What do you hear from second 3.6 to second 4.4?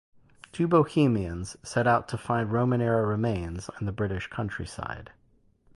in the British